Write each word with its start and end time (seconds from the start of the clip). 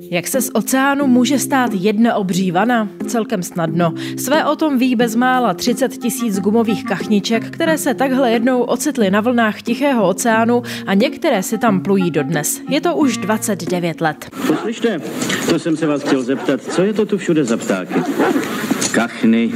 Jak 0.00 0.28
se 0.28 0.40
z 0.40 0.50
oceánu 0.54 1.06
může 1.06 1.38
stát 1.38 1.70
jedna 1.74 2.14
obří 2.14 2.50
vana? 2.50 2.88
Celkem 3.06 3.42
snadno. 3.42 3.94
Své 4.16 4.44
o 4.44 4.56
tom 4.56 4.78
ví 4.78 4.96
bezmála 4.96 5.54
30 5.54 5.88
tisíc 5.98 6.40
gumových 6.40 6.84
kachniček, 6.84 7.50
které 7.50 7.78
se 7.78 7.94
takhle 7.94 8.30
jednou 8.32 8.62
ocitly 8.62 9.10
na 9.10 9.20
vlnách 9.20 9.62
Tichého 9.62 10.08
oceánu 10.08 10.62
a 10.86 10.94
některé 10.94 11.42
si 11.42 11.58
tam 11.58 11.80
plují 11.80 12.10
dodnes. 12.10 12.60
Je 12.68 12.80
to 12.80 12.96
už 12.96 13.16
29 13.16 14.00
let. 14.00 14.30
Poslyšte, 14.46 15.00
to 15.50 15.58
jsem 15.58 15.76
se 15.76 15.86
vás 15.86 16.02
chtěl 16.02 16.22
zeptat, 16.22 16.60
co 16.62 16.82
je 16.82 16.92
to 16.92 17.06
tu 17.06 17.18
všude 17.18 17.44
za 17.44 17.56
ptáky? 17.56 17.94
Kachny. 18.92 19.52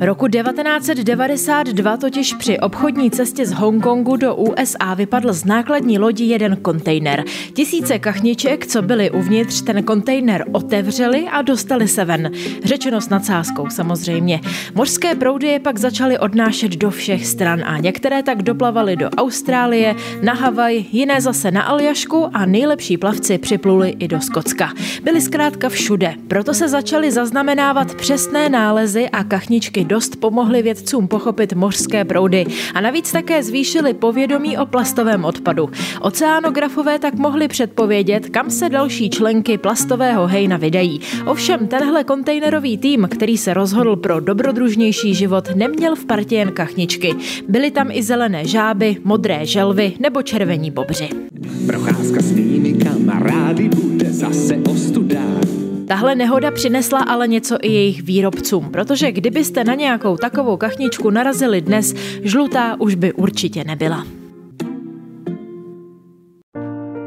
Roku 0.00 0.28
1992 0.28 1.96
totiž 1.96 2.34
při 2.34 2.58
obchodní 2.58 3.10
cestě 3.10 3.46
z 3.46 3.52
Hongkongu 3.52 4.16
do 4.16 4.34
USA 4.34 4.94
vypadl 4.94 5.32
z 5.32 5.44
nákladní 5.44 5.98
lodi 5.98 6.24
jeden 6.24 6.56
kontejner. 6.56 7.24
Tisíce 7.52 7.98
kachniček, 7.98 8.66
co 8.66 8.82
byly 8.82 9.10
uvnitř, 9.10 9.62
ten 9.62 9.82
kontejner 9.82 10.44
otevřeli 10.52 11.26
a 11.30 11.42
dostali 11.42 11.88
se 11.88 12.04
ven. 12.04 12.30
Řečeno 12.64 13.00
s 13.00 13.08
nadsázkou 13.08 13.70
samozřejmě. 13.70 14.40
Mořské 14.74 15.14
proudy 15.14 15.46
je 15.46 15.60
pak 15.60 15.78
začaly 15.78 16.18
odnášet 16.18 16.76
do 16.76 16.90
všech 16.90 17.26
stran 17.26 17.64
a 17.64 17.78
některé 17.78 18.22
tak 18.22 18.42
doplavaly 18.42 18.96
do 18.96 19.10
Austrálie, 19.10 19.94
na 20.22 20.32
Havaj, 20.32 20.84
jiné 20.92 21.20
zase 21.20 21.50
na 21.50 21.62
Aljašku 21.62 22.30
a 22.32 22.46
nejlepší 22.46 22.96
plavci 22.96 23.38
připluli 23.38 23.96
i 23.98 24.08
do 24.08 24.20
Skotska. 24.20 24.72
Byli 25.02 25.20
zkrátka 25.20 25.68
všude, 25.68 26.14
proto 26.28 26.54
se 26.54 26.68
začaly 26.68 27.10
zaznamenávat 27.10 27.94
přesné 27.94 28.33
nálezy 28.34 29.08
a 29.08 29.24
kachničky 29.24 29.84
dost 29.84 30.16
pomohly 30.16 30.62
vědcům 30.62 31.08
pochopit 31.08 31.52
mořské 31.52 32.04
proudy 32.04 32.46
a 32.74 32.80
navíc 32.80 33.12
také 33.12 33.42
zvýšili 33.42 33.94
povědomí 33.94 34.58
o 34.58 34.66
plastovém 34.66 35.24
odpadu. 35.24 35.70
Oceánografové 36.00 36.98
tak 36.98 37.14
mohli 37.14 37.48
předpovědět, 37.48 38.28
kam 38.28 38.50
se 38.50 38.68
další 38.68 39.10
členky 39.10 39.58
plastového 39.58 40.26
hejna 40.26 40.56
vydají. 40.56 41.00
Ovšem 41.26 41.66
tenhle 41.66 42.04
kontejnerový 42.04 42.78
tým, 42.78 43.08
který 43.10 43.38
se 43.38 43.54
rozhodl 43.54 43.96
pro 43.96 44.20
dobrodružnější 44.20 45.14
život, 45.14 45.48
neměl 45.54 45.96
v 45.96 46.04
partě 46.04 46.36
jen 46.36 46.52
kachničky. 46.52 47.14
Byly 47.48 47.70
tam 47.70 47.90
i 47.90 48.02
zelené 48.02 48.46
žáby, 48.46 48.96
modré 49.04 49.46
želvy 49.46 49.92
nebo 50.00 50.22
červení 50.22 50.70
bobři. 50.70 51.08
Procházka 51.66 52.20
s 52.20 52.32
mými 52.32 52.72
kamarády 52.72 53.68
bude 53.68 54.12
zase 54.12 54.56
ostuda. 54.56 55.63
Tahle 55.88 56.14
nehoda 56.14 56.50
přinesla 56.50 56.98
ale 56.98 57.28
něco 57.28 57.56
i 57.62 57.72
jejich 57.72 58.02
výrobcům, 58.02 58.70
protože 58.70 59.12
kdybyste 59.12 59.64
na 59.64 59.74
nějakou 59.74 60.16
takovou 60.16 60.56
kachničku 60.56 61.10
narazili 61.10 61.60
dnes, 61.60 61.94
žlutá 62.22 62.76
už 62.80 62.94
by 62.94 63.12
určitě 63.12 63.64
nebyla. 63.64 64.06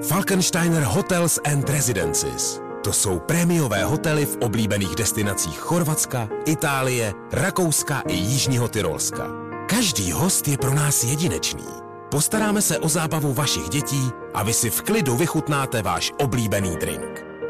Falkensteiner 0.01 0.83
Hotels 0.83 1.39
and 1.53 1.69
Residences. 1.69 2.61
To 2.83 2.93
jsou 2.93 3.19
prémiové 3.19 3.83
hotely 3.83 4.25
v 4.25 4.37
oblíbených 4.41 4.95
destinacích 4.95 5.57
Chorvatska, 5.57 6.29
Itálie, 6.45 7.13
Rakouska 7.31 8.03
i 8.07 8.13
Jižního 8.15 8.67
Tyrolska. 8.67 9.27
Každý 9.69 10.11
host 10.11 10.47
je 10.47 10.57
pro 10.57 10.73
nás 10.73 11.03
jedinečný. 11.03 11.65
Postaráme 12.11 12.61
se 12.61 12.79
o 12.79 12.89
zábavu 12.89 13.33
vašich 13.33 13.69
dětí 13.69 14.09
a 14.33 14.43
vy 14.43 14.53
si 14.53 14.69
v 14.69 14.81
klidu 14.81 15.15
vychutnáte 15.15 15.81
váš 15.81 16.13
oblíbený 16.17 16.77
drink. 16.79 17.26